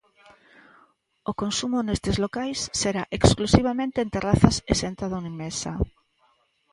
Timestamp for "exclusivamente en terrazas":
3.17-4.55